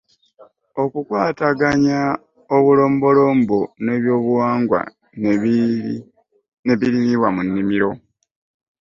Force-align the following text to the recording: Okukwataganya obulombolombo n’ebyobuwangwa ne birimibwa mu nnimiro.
Okukwataganya 0.83 1.99
obulombolombo 2.55 3.59
n’ebyobuwangwa 3.83 4.81
ne 6.67 6.75
birimibwa 6.79 7.27
mu 7.35 7.41
nnimiro. 7.47 7.91